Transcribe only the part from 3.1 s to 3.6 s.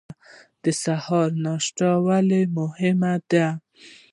ده؟